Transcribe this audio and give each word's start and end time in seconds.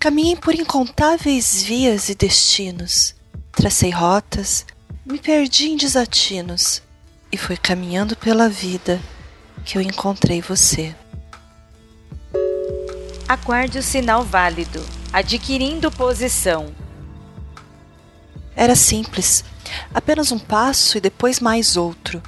Caminhei 0.00 0.34
por 0.34 0.54
incontáveis 0.54 1.62
vias 1.62 2.08
e 2.08 2.14
destinos, 2.14 3.14
tracei 3.52 3.90
rotas, 3.90 4.64
me 5.04 5.18
perdi 5.18 5.68
em 5.68 5.76
desatinos 5.76 6.82
e 7.30 7.36
foi 7.36 7.54
caminhando 7.54 8.16
pela 8.16 8.48
vida 8.48 8.98
que 9.62 9.76
eu 9.76 9.82
encontrei 9.82 10.40
você. 10.40 10.96
Aguarde 13.28 13.78
o 13.78 13.82
sinal 13.82 14.24
válido, 14.24 14.82
adquirindo 15.12 15.90
posição. 15.90 16.74
Era 18.56 18.74
simples, 18.74 19.44
apenas 19.92 20.32
um 20.32 20.38
passo 20.38 20.96
e 20.96 21.00
depois 21.02 21.40
mais 21.40 21.76
outro. 21.76 22.22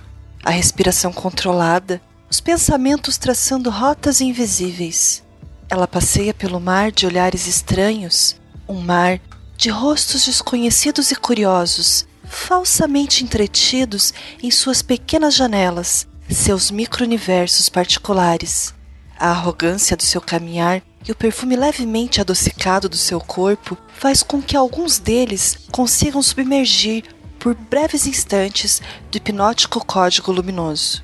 A 0.44 0.50
respiração 0.50 1.10
controlada, 1.10 2.02
os 2.30 2.38
pensamentos 2.38 3.16
traçando 3.16 3.70
rotas 3.70 4.20
invisíveis. 4.20 5.24
Ela 5.72 5.88
passeia 5.88 6.34
pelo 6.34 6.60
mar 6.60 6.92
de 6.92 7.06
olhares 7.06 7.46
estranhos, 7.46 8.36
um 8.68 8.78
mar 8.78 9.18
de 9.56 9.70
rostos 9.70 10.26
desconhecidos 10.26 11.10
e 11.10 11.16
curiosos, 11.16 12.06
falsamente 12.24 13.24
entretidos 13.24 14.12
em 14.42 14.50
suas 14.50 14.82
pequenas 14.82 15.34
janelas, 15.34 16.06
seus 16.28 16.70
micro-universos 16.70 17.70
particulares. 17.70 18.74
A 19.18 19.30
arrogância 19.30 19.96
do 19.96 20.02
seu 20.02 20.20
caminhar 20.20 20.82
e 21.08 21.10
o 21.10 21.16
perfume 21.16 21.56
levemente 21.56 22.20
adocicado 22.20 22.86
do 22.86 22.98
seu 22.98 23.18
corpo 23.18 23.74
faz 23.94 24.22
com 24.22 24.42
que 24.42 24.58
alguns 24.58 24.98
deles 24.98 25.56
consigam 25.72 26.22
submergir 26.22 27.04
por 27.38 27.54
breves 27.54 28.06
instantes 28.06 28.82
do 29.10 29.16
hipnótico 29.16 29.82
código 29.82 30.32
luminoso. 30.32 31.02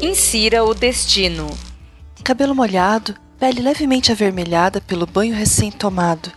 Insira 0.00 0.64
o 0.64 0.72
destino 0.72 1.50
cabelo 2.28 2.54
molhado, 2.54 3.16
pele 3.38 3.62
levemente 3.62 4.12
avermelhada 4.12 4.82
pelo 4.82 5.06
banho 5.06 5.34
recém-tomado. 5.34 6.30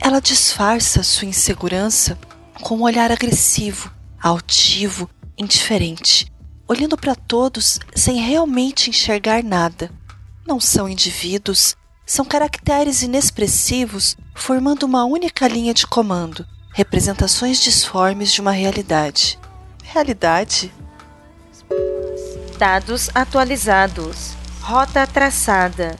Ela 0.00 0.20
disfarça 0.20 1.04
sua 1.04 1.28
insegurança 1.28 2.18
com 2.60 2.78
um 2.78 2.82
olhar 2.82 3.12
agressivo, 3.12 3.88
altivo, 4.20 5.08
indiferente, 5.38 6.26
olhando 6.66 6.96
para 6.96 7.14
todos 7.14 7.78
sem 7.94 8.16
realmente 8.16 8.90
enxergar 8.90 9.44
nada. 9.44 9.92
Não 10.44 10.58
são 10.58 10.88
indivíduos, 10.88 11.76
são 12.04 12.24
caracteres 12.24 13.02
inexpressivos 13.02 14.16
formando 14.34 14.82
uma 14.82 15.04
única 15.04 15.46
linha 15.46 15.72
de 15.72 15.86
comando, 15.86 16.44
representações 16.74 17.60
disformes 17.60 18.32
de 18.32 18.40
uma 18.40 18.50
realidade. 18.50 19.38
Realidade? 19.84 20.74
Dados 22.58 23.08
atualizados. 23.14 24.37
Rota 24.68 25.06
traçada. 25.06 25.98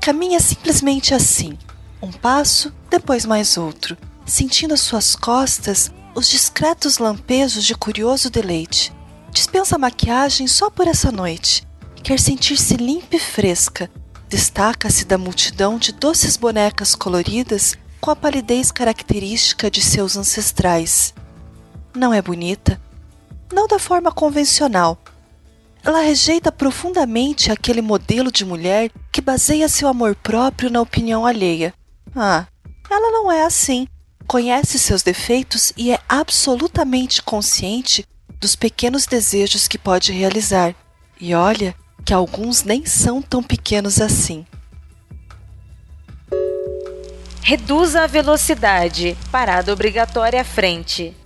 Caminha 0.00 0.38
simplesmente 0.38 1.12
assim, 1.12 1.58
um 2.00 2.12
passo, 2.12 2.72
depois 2.88 3.26
mais 3.26 3.56
outro, 3.56 3.98
sentindo 4.24 4.74
às 4.74 4.80
suas 4.80 5.16
costas 5.16 5.90
os 6.14 6.28
discretos 6.28 6.98
lampejos 6.98 7.64
de 7.64 7.74
curioso 7.74 8.30
deleite. 8.30 8.94
Dispensa 9.32 9.74
a 9.74 9.78
maquiagem 9.78 10.46
só 10.46 10.70
por 10.70 10.86
essa 10.86 11.10
noite. 11.10 11.66
Quer 12.00 12.20
sentir-se 12.20 12.76
limpa 12.76 13.16
e 13.16 13.18
fresca. 13.18 13.90
Destaca-se 14.28 15.04
da 15.04 15.18
multidão 15.18 15.78
de 15.78 15.90
doces 15.90 16.36
bonecas 16.36 16.94
coloridas 16.94 17.76
com 18.00 18.12
a 18.12 18.14
palidez 18.14 18.70
característica 18.70 19.68
de 19.68 19.82
seus 19.82 20.16
ancestrais. 20.16 21.12
Não 21.92 22.14
é 22.14 22.22
bonita? 22.22 22.80
Não 23.52 23.66
da 23.66 23.80
forma 23.80 24.12
convencional, 24.12 24.96
ela 25.88 26.02
rejeita 26.02 26.52
profundamente 26.52 27.50
aquele 27.50 27.80
modelo 27.80 28.30
de 28.30 28.44
mulher 28.44 28.90
que 29.10 29.22
baseia 29.22 29.68
seu 29.70 29.88
amor 29.88 30.14
próprio 30.14 30.70
na 30.70 30.82
opinião 30.82 31.24
alheia. 31.24 31.72
Ah, 32.14 32.46
ela 32.90 33.10
não 33.10 33.32
é 33.32 33.44
assim. 33.44 33.88
Conhece 34.26 34.78
seus 34.78 35.02
defeitos 35.02 35.72
e 35.78 35.90
é 35.90 35.98
absolutamente 36.06 37.22
consciente 37.22 38.04
dos 38.38 38.54
pequenos 38.54 39.06
desejos 39.06 39.66
que 39.66 39.78
pode 39.78 40.12
realizar. 40.12 40.74
E 41.18 41.34
olha 41.34 41.74
que 42.04 42.12
alguns 42.12 42.64
nem 42.64 42.84
são 42.84 43.22
tão 43.22 43.42
pequenos 43.42 43.98
assim. 43.98 44.46
Reduza 47.40 48.02
a 48.02 48.06
velocidade. 48.06 49.16
Parada 49.32 49.72
obrigatória 49.72 50.42
à 50.42 50.44
frente. 50.44 51.16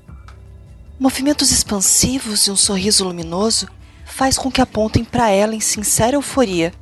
Movimentos 1.00 1.50
expansivos 1.50 2.46
e 2.46 2.50
um 2.52 2.56
sorriso 2.56 3.04
luminoso 3.04 3.66
faz 4.12 4.36
com 4.36 4.50
que 4.50 4.60
apontem 4.60 5.04
para 5.04 5.30
ela 5.30 5.54
em 5.54 5.60
sincera 5.60 6.16
euforia. 6.16 6.72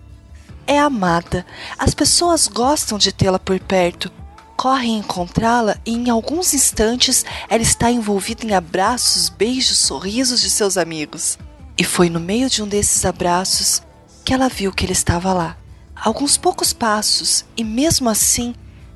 É 0.66 0.78
amada, 0.78 1.46
as 1.78 1.94
pessoas 1.94 2.48
gostam 2.48 2.98
de 2.98 3.12
tê-la 3.12 3.38
por 3.38 3.58
perto, 3.60 4.10
correm 4.56 4.98
encontrá-la 4.98 5.76
e 5.86 5.92
em 5.92 6.10
alguns 6.10 6.52
instantes 6.52 7.24
ela 7.48 7.62
está 7.62 7.90
envolvida 7.90 8.44
em 8.44 8.52
abraços, 8.52 9.28
beijos, 9.28 9.78
sorrisos 9.78 10.40
de 10.40 10.50
seus 10.50 10.76
amigos. 10.76 11.38
E 11.78 11.84
foi 11.84 12.10
no 12.10 12.20
meio 12.20 12.50
de 12.50 12.62
um 12.62 12.68
desses 12.68 13.04
abraços 13.04 13.80
que 14.24 14.34
ela 14.34 14.48
viu 14.48 14.72
que 14.72 14.84
ele 14.84 14.92
estava 14.92 15.32
lá. 15.32 15.56
Alguns 15.94 16.36
poucos 16.36 16.72
passos, 16.72 17.44
e 17.56 17.62
mesmo 17.62 18.08
assim, 18.08 18.54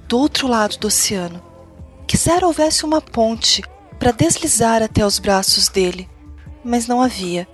do 0.09 0.19
outro 0.19 0.49
lado 0.49 0.77
do 0.79 0.89
oceano. 0.89 1.43
Quisera 2.07 2.47
houvesse 2.47 2.85
uma 2.85 3.01
ponte 3.01 3.63
para 3.99 4.11
deslizar 4.11 4.83
até 4.83 5.07
os 5.07 5.19
braços 5.19 5.69
dele, 5.69 6.09
mas 6.65 6.87
não 6.87 7.01
havia. 7.01 7.49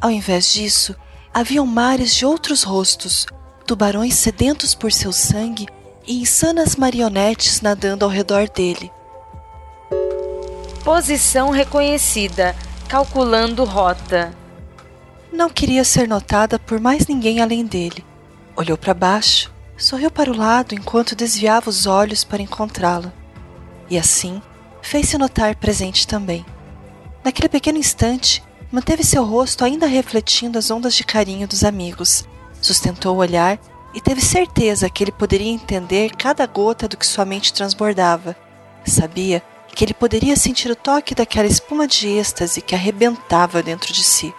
Ao 0.00 0.10
invés 0.10 0.52
disso, 0.52 0.96
haviam 1.32 1.66
mares 1.66 2.14
de 2.14 2.24
outros 2.24 2.62
rostos, 2.62 3.26
tubarões 3.66 4.14
sedentos 4.14 4.74
por 4.74 4.90
seu 4.90 5.12
sangue 5.12 5.66
e 6.06 6.20
insanas 6.20 6.74
marionetes 6.74 7.60
nadando 7.60 8.04
ao 8.04 8.10
redor 8.10 8.48
dele. 8.48 8.90
Posição 10.82 11.50
reconhecida, 11.50 12.56
calculando 12.88 13.64
rota. 13.64 14.34
Não 15.30 15.50
queria 15.50 15.84
ser 15.84 16.08
notada 16.08 16.58
por 16.58 16.80
mais 16.80 17.06
ninguém 17.06 17.40
além 17.40 17.64
dele. 17.64 18.04
Olhou 18.56 18.78
para 18.78 18.94
baixo, 18.94 19.52
sorriu 19.76 20.10
para 20.10 20.30
o 20.30 20.36
lado 20.36 20.74
enquanto 20.74 21.14
desviava 21.14 21.68
os 21.68 21.86
olhos 21.86 22.24
para 22.24 22.42
encontrá-la. 22.42 23.12
E 23.88 23.98
assim, 23.98 24.40
fez-se 24.80 25.18
notar 25.18 25.54
presente 25.56 26.06
também. 26.06 26.44
Naquele 27.22 27.48
pequeno 27.48 27.78
instante, 27.78 28.42
manteve 28.70 29.04
seu 29.04 29.24
rosto 29.24 29.64
ainda 29.64 29.86
refletindo 29.86 30.58
as 30.58 30.70
ondas 30.70 30.94
de 30.94 31.04
carinho 31.04 31.48
dos 31.48 31.64
amigos, 31.64 32.24
sustentou 32.60 33.16
o 33.16 33.18
olhar 33.18 33.58
e 33.92 34.00
teve 34.00 34.20
certeza 34.20 34.88
que 34.88 35.02
ele 35.02 35.12
poderia 35.12 35.50
entender 35.50 36.14
cada 36.16 36.46
gota 36.46 36.86
do 36.86 36.96
que 36.96 37.06
sua 37.06 37.24
mente 37.24 37.52
transbordava. 37.52 38.36
Sabia 38.84 39.42
que 39.74 39.84
ele 39.84 39.94
poderia 39.94 40.36
sentir 40.36 40.70
o 40.70 40.76
toque 40.76 41.14
daquela 41.14 41.46
espuma 41.46 41.86
de 41.86 42.08
êxtase 42.08 42.60
que 42.60 42.74
arrebentava 42.74 43.62
dentro 43.62 43.92
de 43.92 44.04
si. 44.04 44.32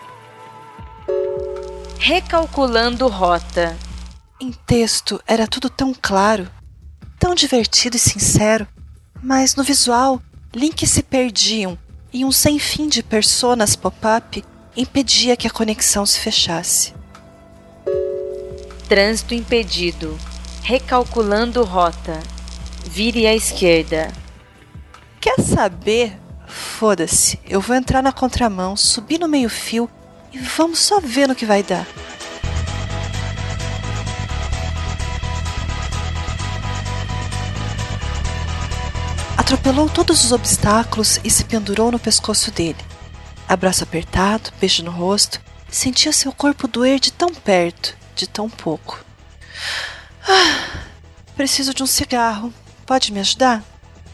Recalculando 1.97 3.07
rota. 3.07 3.77
Em 4.39 4.51
texto 4.51 5.21
era 5.27 5.47
tudo 5.47 5.69
tão 5.69 5.93
claro, 5.93 6.49
tão 7.19 7.35
divertido 7.35 7.95
e 7.95 7.99
sincero, 7.99 8.67
mas 9.21 9.55
no 9.55 9.63
visual 9.63 10.21
links 10.53 10.89
se 10.89 11.03
perdiam 11.03 11.77
e 12.13 12.25
um 12.25 12.31
sem 12.31 12.59
fim 12.59 12.87
de 12.87 13.01
personas 13.01 13.75
pop-up 13.75 14.43
impedia 14.75 15.35
que 15.37 15.47
a 15.47 15.51
conexão 15.51 16.05
se 16.05 16.19
fechasse. 16.19 16.93
Trânsito 18.87 19.33
impedido. 19.33 20.17
Recalculando 20.63 21.63
rota. 21.63 22.19
Vire 22.85 23.25
à 23.25 23.33
esquerda. 23.33 24.11
Quer 25.19 25.39
saber? 25.39 26.19
Foda-se, 26.47 27.39
eu 27.47 27.61
vou 27.61 27.75
entrar 27.75 28.01
na 28.01 28.11
contramão, 28.11 28.75
subir 28.75 29.17
no 29.17 29.27
meio-fio 29.27 29.89
e 30.33 30.37
vamos 30.37 30.79
só 30.79 30.99
ver 30.99 31.27
no 31.27 31.35
que 31.35 31.45
vai 31.45 31.63
dar. 31.63 31.87
Atropelou 39.51 39.89
todos 39.89 40.23
os 40.23 40.31
obstáculos 40.31 41.19
e 41.25 41.29
se 41.29 41.43
pendurou 41.43 41.91
no 41.91 41.99
pescoço 41.99 42.49
dele. 42.51 42.77
Abraço 43.49 43.83
apertado, 43.83 44.49
beijo 44.61 44.81
no 44.81 44.91
rosto, 44.91 45.41
sentia 45.69 46.13
seu 46.13 46.31
corpo 46.31 46.69
doer 46.69 47.01
de 47.01 47.11
tão 47.11 47.33
perto, 47.33 47.97
de 48.15 48.29
tão 48.29 48.49
pouco. 48.49 49.03
Ah, 50.25 50.85
preciso 51.35 51.73
de 51.73 51.83
um 51.83 51.85
cigarro. 51.85 52.53
Pode 52.85 53.11
me 53.11 53.19
ajudar? 53.19 53.61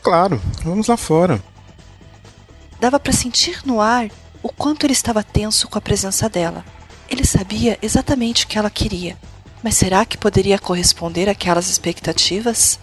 Claro, 0.02 0.42
vamos 0.64 0.88
lá 0.88 0.98
fora. 0.98 1.40
Dava 2.80 3.00
para 3.00 3.14
sentir 3.14 3.62
no 3.64 3.80
ar 3.80 4.10
o 4.42 4.50
quanto 4.50 4.88
ele 4.88 4.94
estava 4.94 5.22
tenso 5.22 5.68
com 5.68 5.78
a 5.78 5.82
presença 5.82 6.28
dela. 6.28 6.66
Ele 7.08 7.24
sabia 7.24 7.78
exatamente 7.80 8.46
o 8.46 8.48
que 8.48 8.58
ela 8.58 8.72
queria, 8.72 9.16
mas 9.62 9.76
será 9.76 10.04
que 10.04 10.18
poderia 10.18 10.58
corresponder 10.58 11.30
àquelas 11.30 11.70
expectativas? 11.70 12.80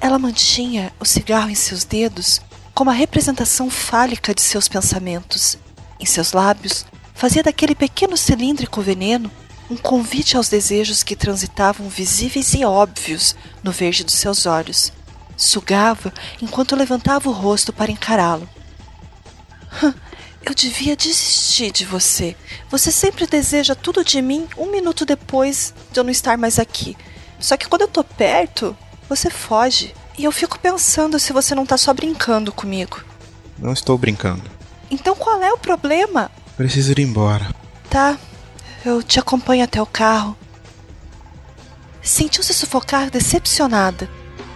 Ela 0.00 0.18
mantinha 0.18 0.92
o 1.00 1.04
cigarro 1.04 1.50
em 1.50 1.54
seus 1.54 1.84
dedos 1.84 2.40
como 2.72 2.90
a 2.90 2.94
representação 2.94 3.68
fálica 3.68 4.32
de 4.32 4.40
seus 4.40 4.68
pensamentos. 4.68 5.58
Em 5.98 6.06
seus 6.06 6.32
lábios, 6.32 6.86
fazia 7.14 7.42
daquele 7.42 7.74
pequeno 7.74 8.16
cilíndrico 8.16 8.80
veneno 8.80 9.30
um 9.68 9.76
convite 9.76 10.36
aos 10.36 10.48
desejos 10.48 11.02
que 11.02 11.16
transitavam 11.16 11.88
visíveis 11.88 12.54
e 12.54 12.64
óbvios 12.64 13.34
no 13.62 13.72
verde 13.72 14.04
dos 14.04 14.14
seus 14.14 14.46
olhos. 14.46 14.92
Sugava 15.36 16.12
enquanto 16.40 16.76
levantava 16.76 17.28
o 17.28 17.32
rosto 17.32 17.72
para 17.72 17.90
encará-lo. 17.90 18.48
Eu 20.40 20.54
devia 20.54 20.96
desistir 20.96 21.70
de 21.70 21.84
você. 21.84 22.36
Você 22.70 22.90
sempre 22.90 23.26
deseja 23.26 23.74
tudo 23.74 24.04
de 24.04 24.22
mim 24.22 24.48
um 24.56 24.70
minuto 24.70 25.04
depois 25.04 25.74
de 25.92 26.00
eu 26.00 26.04
não 26.04 26.10
estar 26.10 26.38
mais 26.38 26.58
aqui. 26.58 26.96
Só 27.38 27.56
que 27.56 27.68
quando 27.68 27.82
eu 27.82 27.88
tô 27.88 28.02
perto, 28.02 28.76
você 29.08 29.30
foge. 29.30 29.94
E 30.18 30.24
eu 30.24 30.32
fico 30.32 30.58
pensando 30.58 31.18
se 31.18 31.32
você 31.32 31.54
não 31.54 31.64
tá 31.64 31.76
só 31.76 31.94
brincando 31.94 32.52
comigo. 32.52 33.02
Não 33.58 33.72
estou 33.72 33.96
brincando. 33.96 34.42
Então 34.90 35.14
qual 35.14 35.42
é 35.42 35.52
o 35.52 35.58
problema? 35.58 36.30
Preciso 36.56 36.92
ir 36.92 37.00
embora. 37.00 37.54
Tá, 37.88 38.18
eu 38.84 39.02
te 39.02 39.18
acompanho 39.18 39.64
até 39.64 39.80
o 39.80 39.86
carro. 39.86 40.36
Sentiu-se 42.02 42.52
sufocar 42.52 43.10
decepcionada. 43.10 44.08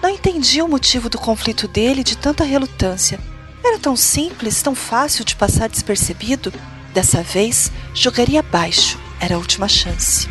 Não 0.03 0.11
entendia 0.11 0.65
o 0.65 0.69
motivo 0.69 1.09
do 1.09 1.19
conflito 1.19 1.69
dele 1.69 2.03
de 2.03 2.17
tanta 2.17 2.43
relutância. 2.43 3.21
Era 3.63 3.79
tão 3.79 3.95
simples, 3.95 4.61
tão 4.63 4.75
fácil 4.75 5.25
de 5.25 5.37
passar 5.37 5.69
despercebido. 5.69 6.53
Dessa 6.93 7.23
vez, 7.23 7.71
jogaria 7.95 8.43
baixo. 8.43 8.99
Era 9.21 9.37
a 9.37 9.39
última 9.39 9.69
chance. 9.69 10.29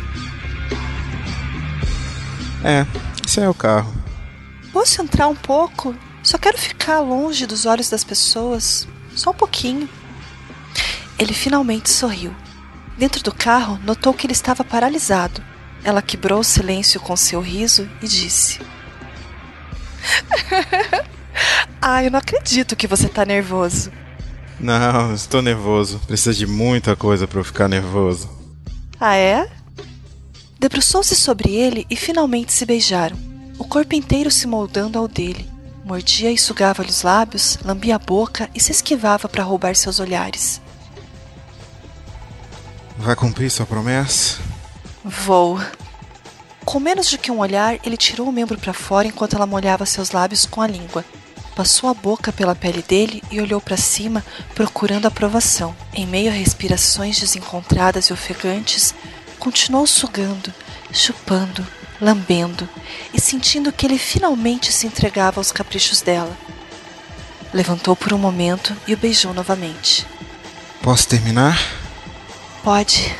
É, 2.62 2.86
esse 3.26 3.40
é 3.40 3.48
o 3.48 3.54
carro. 3.54 4.01
Posso 4.72 5.02
entrar 5.02 5.28
um 5.28 5.34
pouco? 5.34 5.94
Só 6.22 6.38
quero 6.38 6.56
ficar 6.56 7.00
longe 7.00 7.46
dos 7.46 7.66
olhos 7.66 7.90
das 7.90 8.04
pessoas. 8.04 8.88
Só 9.14 9.30
um 9.30 9.34
pouquinho. 9.34 9.88
Ele 11.18 11.34
finalmente 11.34 11.90
sorriu. 11.90 12.34
Dentro 12.96 13.22
do 13.22 13.34
carro, 13.34 13.78
notou 13.84 14.14
que 14.14 14.26
ele 14.26 14.32
estava 14.32 14.64
paralisado. 14.64 15.42
Ela 15.84 16.00
quebrou 16.00 16.40
o 16.40 16.44
silêncio 16.44 17.00
com 17.00 17.16
seu 17.16 17.40
riso 17.40 17.88
e 18.00 18.08
disse: 18.08 18.60
Ah, 21.80 22.04
eu 22.04 22.10
não 22.10 22.18
acredito 22.18 22.76
que 22.76 22.86
você 22.86 23.08
tá 23.08 23.24
nervoso. 23.24 23.90
Não, 24.60 25.12
estou 25.12 25.42
nervoso. 25.42 25.98
Precisa 26.06 26.32
de 26.32 26.46
muita 26.46 26.94
coisa 26.94 27.26
para 27.26 27.40
eu 27.40 27.44
ficar 27.44 27.68
nervoso. 27.68 28.30
Ah, 29.00 29.16
é? 29.16 29.50
Debruçou-se 30.60 31.16
sobre 31.16 31.52
ele 31.52 31.84
e 31.90 31.96
finalmente 31.96 32.52
se 32.52 32.64
beijaram, 32.64 33.16
o 33.62 33.64
corpo 33.64 33.94
inteiro 33.94 34.28
se 34.28 34.44
moldando 34.48 34.98
ao 34.98 35.06
dele. 35.06 35.48
Mordia 35.84 36.32
e 36.32 36.36
sugava-lhe 36.36 36.90
os 36.90 37.02
lábios, 37.02 37.58
lambia 37.64 37.94
a 37.94 37.98
boca 37.98 38.50
e 38.52 38.58
se 38.58 38.72
esquivava 38.72 39.28
para 39.28 39.44
roubar 39.44 39.76
seus 39.76 40.00
olhares. 40.00 40.60
Vai 42.98 43.14
cumprir 43.14 43.48
sua 43.50 43.64
promessa? 43.64 44.40
Vou. 45.04 45.60
Com 46.64 46.80
menos 46.80 47.08
do 47.08 47.18
que 47.18 47.30
um 47.30 47.38
olhar, 47.38 47.78
ele 47.84 47.96
tirou 47.96 48.28
o 48.28 48.32
membro 48.32 48.58
para 48.58 48.72
fora 48.72 49.06
enquanto 49.06 49.36
ela 49.36 49.46
molhava 49.46 49.86
seus 49.86 50.10
lábios 50.10 50.44
com 50.44 50.60
a 50.60 50.66
língua. 50.66 51.04
Passou 51.54 51.88
a 51.88 51.94
boca 51.94 52.32
pela 52.32 52.56
pele 52.56 52.82
dele 52.82 53.22
e 53.30 53.40
olhou 53.40 53.60
para 53.60 53.76
cima, 53.76 54.24
procurando 54.56 55.06
aprovação. 55.06 55.72
Em 55.94 56.04
meio 56.04 56.30
a 56.30 56.34
respirações 56.34 57.20
desencontradas 57.20 58.06
e 58.06 58.12
ofegantes, 58.12 58.92
continuou 59.38 59.86
sugando, 59.86 60.52
chupando, 60.92 61.64
lambendo 62.02 62.68
e 63.14 63.20
sentindo 63.20 63.70
que 63.72 63.86
ele 63.86 63.96
finalmente 63.96 64.72
se 64.72 64.88
entregava 64.88 65.38
aos 65.38 65.52
caprichos 65.52 66.02
dela. 66.02 66.36
Levantou 67.54 67.94
por 67.94 68.12
um 68.12 68.18
momento 68.18 68.76
e 68.88 68.92
o 68.92 68.96
beijou 68.96 69.32
novamente. 69.32 70.04
Posso 70.82 71.06
terminar? 71.06 71.56
Pode. 72.64 73.14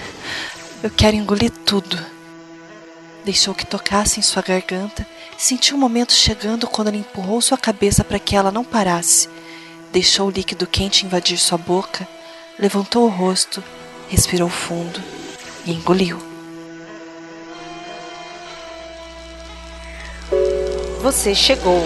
Eu 0.82 0.90
quero 0.90 1.16
engolir 1.16 1.52
tudo. 1.64 1.96
Deixou 3.24 3.54
que 3.54 3.64
tocasse 3.64 4.18
em 4.18 4.22
sua 4.22 4.42
garganta, 4.42 5.06
sentiu 5.38 5.76
o 5.76 5.80
momento 5.80 6.12
chegando 6.12 6.66
quando 6.66 6.88
ele 6.88 6.98
empurrou 6.98 7.40
sua 7.40 7.56
cabeça 7.56 8.02
para 8.02 8.18
que 8.18 8.34
ela 8.34 8.50
não 8.50 8.64
parasse. 8.64 9.28
Deixou 9.92 10.26
o 10.26 10.30
líquido 10.30 10.66
quente 10.66 11.06
invadir 11.06 11.38
sua 11.38 11.58
boca, 11.58 12.08
levantou 12.58 13.04
o 13.04 13.10
rosto, 13.10 13.62
respirou 14.08 14.48
fundo 14.48 15.00
e 15.64 15.70
engoliu. 15.70 16.31
Você 21.02 21.34
chegou. 21.34 21.84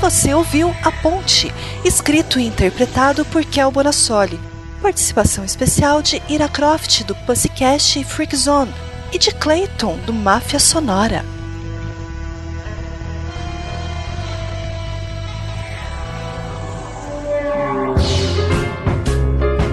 Você 0.00 0.32
ouviu 0.32 0.72
A 0.84 0.92
Ponte, 0.92 1.52
escrito 1.84 2.38
e 2.38 2.46
interpretado 2.46 3.24
por 3.24 3.44
Kel 3.44 3.72
Bonassoli. 3.72 4.38
Participação 4.80 5.44
especial 5.44 6.00
de 6.00 6.22
Ira 6.28 6.48
Croft, 6.48 7.02
do 7.02 7.16
Pussycat 7.16 7.98
e 7.98 8.04
Freak 8.04 8.36
Zone, 8.36 8.72
e 9.12 9.18
de 9.18 9.32
Clayton, 9.34 9.96
do 10.06 10.12
Máfia 10.12 10.60
Sonora. 10.60 11.24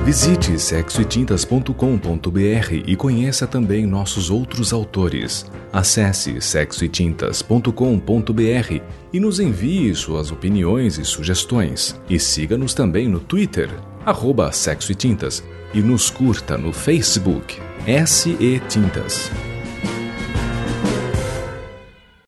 Visite 0.07 0.57
sexoetintas.com.br 0.57 2.73
e 2.87 2.95
conheça 2.95 3.45
também 3.45 3.85
nossos 3.85 4.29
outros 4.29 4.71
autores. 4.71 5.45
Acesse 5.73 6.39
sexoetintas.com.br 6.39 8.81
e 9.11 9.19
nos 9.19 9.41
envie 9.41 9.93
suas 9.93 10.31
opiniões 10.31 10.97
e 10.97 11.03
sugestões. 11.03 11.99
E 12.09 12.17
siga-nos 12.17 12.73
também 12.73 13.09
no 13.09 13.19
Twitter, 13.19 13.69
arroba 14.05 14.49
Sexo 14.53 14.93
e 14.93 14.95
Tintas, 14.95 15.43
e 15.73 15.81
nos 15.81 16.09
curta 16.09 16.57
no 16.57 16.71
Facebook, 16.71 17.59
SE 18.05 18.61
Tintas. 18.69 19.29